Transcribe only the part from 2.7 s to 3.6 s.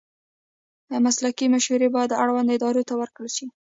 ته ورکړل شي.